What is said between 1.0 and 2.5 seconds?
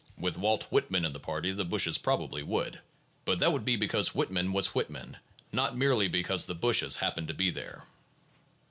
in the party the bushes probably